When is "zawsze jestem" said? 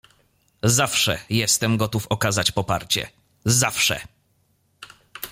0.63-1.77